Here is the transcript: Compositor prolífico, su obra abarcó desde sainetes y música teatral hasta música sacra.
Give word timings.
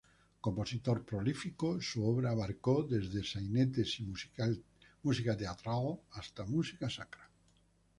Compositor 0.41 1.01
prolífico, 1.05 1.79
su 1.79 2.03
obra 2.07 2.31
abarcó 2.31 2.81
desde 2.89 3.23
sainetes 3.23 3.99
y 3.99 4.03
música 4.07 5.37
teatral 5.37 5.99
hasta 6.13 6.43
música 6.47 6.89
sacra. 6.89 7.29